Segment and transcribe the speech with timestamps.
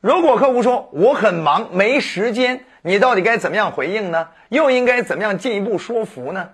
[0.00, 4.28] 如果客户说我很忙没时间，你到底该怎么样回应呢？
[4.48, 6.50] 又应该怎么样进一步说服呢？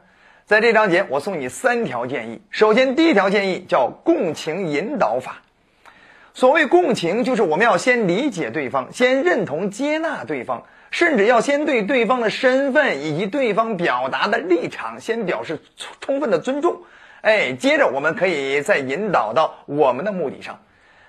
[0.46, 2.40] 在这章节，我送你三条建议。
[2.48, 5.42] 首先，第一条建议叫共情引导法。
[6.32, 16.78] 所谓共情，就是我们要先理解对方，先认同接纳对方，甚至要先对对方的身份以及对方表达的立场先表示充充分的尊重。
[17.20, 20.58] 哎，接着我们可以再引导到我们的目的上。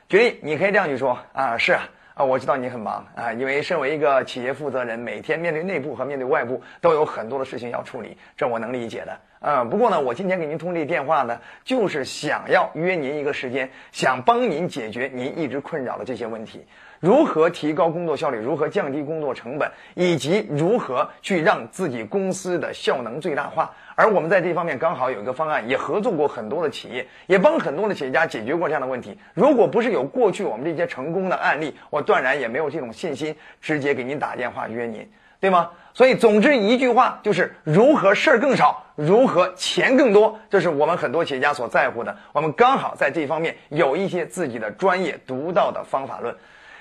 [0.09, 1.89] 举例，你可以这样去说啊，是啊。
[2.16, 9.19] 啊，我知道你很忙啊，因为身为一个企业负责人，每天面对内部和面对外部都有很多的事情要处理，这我能理解的。
[9.47, 16.65] 嗯，不过呢，我今天给您通这电话呢，就是想要约您一个时间，想帮您解决您一直困扰的这些问题。
[16.99, 18.39] 如何提高工作效率？
[18.39, 19.69] 如何降低工作成本？
[19.93, 23.75] 以及如何去让自己公司的效能最大化？
[23.93, 29.15] 而我们在这方面刚好有一个方案，也合作过很多的企业，也帮很多的企业家解决过这样的问题。
[29.35, 35.07] 如果不是有过去我们这些成功的案例，我断然也没有这种信心直接给您打电话约您，
[35.39, 35.72] 对吗？
[35.94, 42.17] 所以，总之一句话就是如何事儿更少，如何钱更多，这是我们很多企业家所在乎的。
[42.33, 46.36] 我们刚好在这方面有一些自己的专业独到的方法论。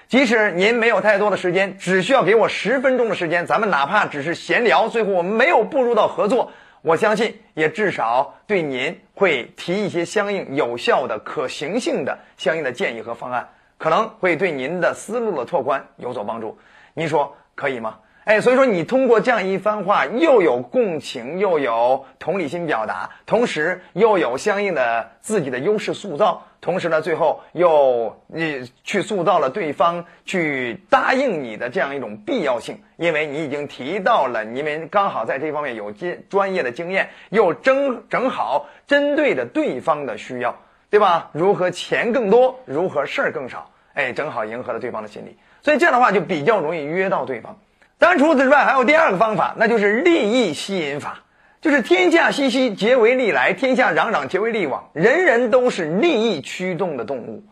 [0.08, 6.50] 即使您没有太多的时间，只需要给我十分钟的时间，咱们哪怕只是闲聊，最后我们没有步入到合作，
[6.82, 16.58] 我相信也至少对您会提一些相应有效的、可行性的相应的建议和方案，可能会对您的思路的拓宽有所帮助。
[16.94, 17.98] 您说可以吗？
[18.24, 40.56] 哎，所以说你通过这样一番话，又有共情，又有同理心表达，同时又有相应的自己的优势塑造，同时呢，最后又你去塑造了对方去答应你的这样一种必要性，因为你已经提到了你们刚好在这方面有经专业的经验，又正正好针对着对方的需要，
[40.88, 41.28] 对吧？
[41.32, 43.70] 如何钱更多，如何事儿更少？
[43.92, 47.58] 哎，正好迎合了对方的心理，所以这样的话就比较容易约到对方。
[47.98, 51.20] 当然，除此之外，还有第二个方法，那就是利益吸引法，
[51.60, 54.90] 就是天下熙熙，皆为利来；天下攘攘，皆为利往。
[54.92, 57.44] 人人都是利益驱动的动物，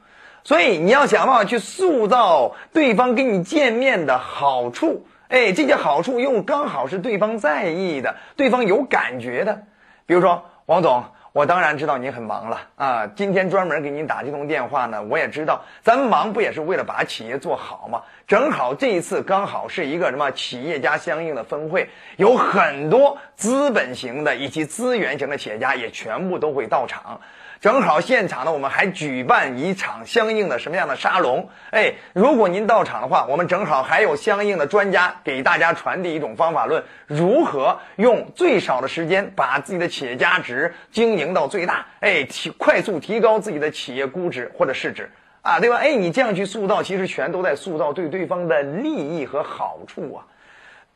[0.45, 5.07] 所以你要想办法去塑造对方跟你见面的好处。
[5.29, 9.63] 哎，这些好处又刚好是对方在意的，对方有感觉的。
[10.07, 11.05] 比如说，王总。
[11.33, 13.07] 我当然知道您很忙了啊！
[13.17, 18.03] 今天专门给您打这通电话呢，我也知道咱们忙不也是为了把企业做好吗？
[18.27, 27.19] 正好这一次刚好是一个什么企业家相应的分会，有很多资本型的以及资源型的企业家也全部都会到场。
[27.63, 31.49] 正好现场呢，我们还举办一场相应的什么样的沙龙？
[31.71, 41.87] 哎，如果您到场的话，我们正好还有相应的专家给大家传递一种方法论，如何用最少的时间把自己的企业价值经营到最大？
[42.01, 45.09] 哎，提快速提高自己的企业估值或者市值
[45.43, 45.77] 啊，对吧？
[45.77, 50.27] 哎，你这样去塑造，其实全都在塑造对对方的利益和好处啊。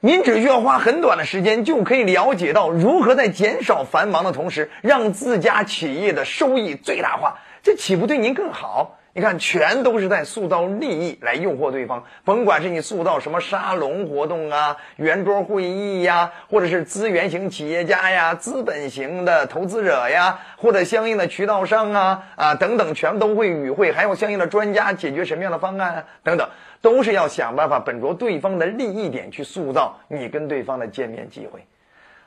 [0.06, 9.00] 您只需要花很短的时间，就可以了解到如何在减少繁忙的同时，让自家企业的收益最大化，这岂不对您更好？
[9.16, 12.04] 你看，全都是在塑造利益来诱惑对方。
[12.22, 26.46] 甭管是你塑造什么沙龙活动啊、圆桌会议呀，或者是资源型企业家呀、资本型的投资者呀，或者相应的渠道商啊啊等等，全都会与会，还有相应的专家解决什么样的方案啊等等。
[26.82, 31.66] 都是要想办法本着对方的利益点去塑造你跟对方的见面机会。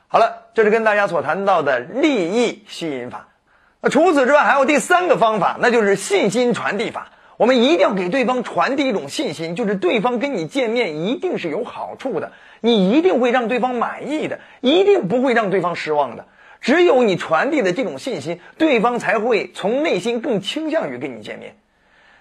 [0.08, 3.28] 好了，这是跟大家所谈到的利益吸引法。
[3.80, 7.08] 那除此之外，还有第三个方法，那就是信心传递法。
[7.36, 16.26] 我们一定要给对方传递一种信心，就是对方跟你见面一定是有好处的，你一定会让对方满意的，一定不会让对方失望的。
[16.60, 21.56] 只有你传递的这种信心，对方才会从内心更倾向于跟你见面。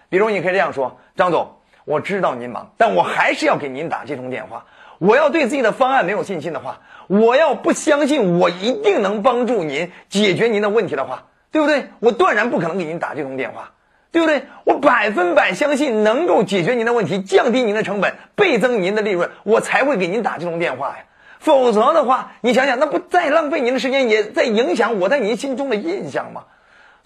[0.07, 1.55] 比如，你可以这样说：“张总。”
[1.85, 4.67] 我知道您忙，但我还是要给您打这通电话。
[4.99, 11.89] 我要对自己的方案没有信心的话，我要不相信我一定能帮助您解决您的问题的话，对不对？
[11.99, 13.71] 我断然不可能给您打这通电话，
[14.11, 14.43] 对不对？
[14.65, 21.05] 我百分百相信能够解决您的问题，降低您的成本，倍增您的利润，我才会给您打这通电话呀。
[21.39, 26.43] 否则的话，你想想，那不再浪费您的时间，也在影响我在您心中的印象吗？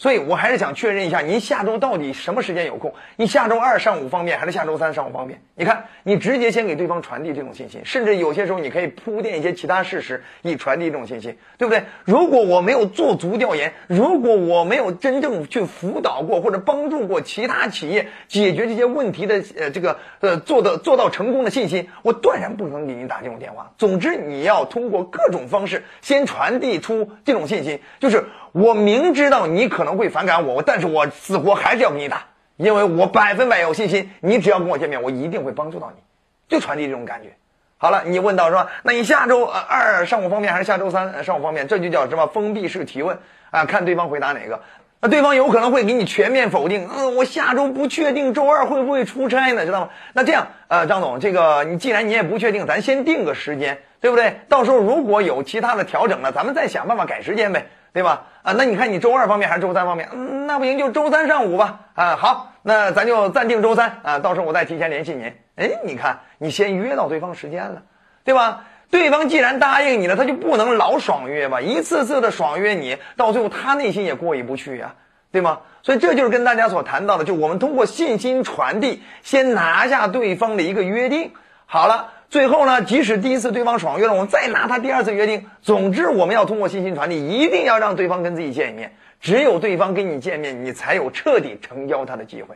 [0.03, 2.93] 所以，我还是想确认一下，您下周到底什么时间有空？
[3.15, 5.41] 你下周二上午方便，还是下周三上午方便？
[5.55, 11.83] 你看，你直接先给对方传递这种信息，甚至有些时候你可以铺垫一些其他事实，以传递这种信息，对不对？
[12.03, 23.71] 如果我没有做足调研，如果我没有真正去辅导过或者帮助过其他企业解决这些问题的，呃，这个呃做的做到成功的信心，我断然不可能给您打这种电话。
[23.77, 28.25] 总之，你要通过各种方式先传递出这种信息，就是。
[28.53, 36.01] 我明知道你可能会反感我，但是我死活还是要跟你打，因为我百分百有信心，你只要跟我见面，我一定会帮助到你，
[36.47, 37.29] 就传递这种感觉。
[37.77, 41.67] 好了，你问到说，那你下周二上午方便还是下周三上午方便？
[41.67, 43.17] 这就叫什么封闭式提问
[43.49, 43.65] 啊？
[43.65, 44.61] 看对方回答哪个。
[45.01, 46.87] 那对方有可能会给你全面否定。
[46.89, 49.65] 嗯，我下周不确定，周二会不会出差呢？
[49.65, 49.89] 知道吗？
[50.13, 54.39] 那这样，呃，张总，这个你既然你也不确定，咱先定个时间，对不对？
[54.47, 58.23] 到时候如果有其他的调整了，咱们再想办法改时间呗，对吧？
[58.41, 60.09] 啊，那你看你周二方面还是周三方面？
[60.11, 61.79] 嗯，那不行，就周三上午吧。
[61.93, 65.33] 啊，好，那咱就暂定周三啊，到时候我再提前联系您。
[65.55, 67.83] 哎，你看，你先约到对方时间了，
[68.23, 68.65] 对吧？
[68.89, 71.61] 对方既然答应你了，他就不能老爽约吧？
[71.61, 74.95] 一次次的爽约你，到最后他内心也过意不去呀，
[75.31, 75.59] 对吗？
[75.81, 81.31] 所以这就是跟大家所谈到的，就我们通过信心传递，先拿下对方的一个约定。
[81.65, 85.45] 好了，最后呢，即使第一次对方爽约了，我们再拿他第二次约定。
[85.61, 88.95] 总之，我们要通过信息传递，一定要让对方跟自己见一面。
[89.21, 92.55] 只有对方跟你见面，你才有彻底成交他的机会。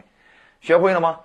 [0.62, 1.19] 学会了吗？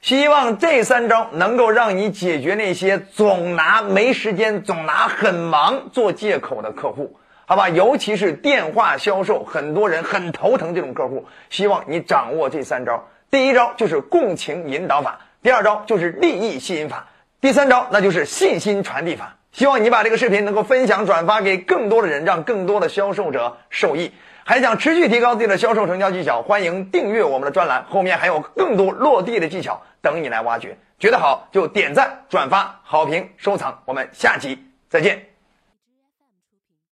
[0.00, 7.68] 希望这三招能够让你解决那些总拿没时间、总拿很忙做借口的客户，好吧？
[7.68, 11.26] 尤其是电话销售，很多人很头疼这种客户。
[11.50, 17.06] 希望你掌握这三招：第一招就是共情引导法，第二招就是利益吸引法，
[17.40, 19.36] 第三招那就是信心传递法。
[19.52, 24.12] 希望你把这个视频能够分享转发给更多的人，让更多的销售者受益。
[24.44, 30.76] 还想持续提高自己的销售成交技巧，欢迎订阅我们的专栏，后面还有更多落地的技巧等你来挖掘。
[30.98, 33.82] 觉得好就点赞、转发、好评、收藏。
[33.86, 34.58] 我们下集
[34.88, 35.29] 再见。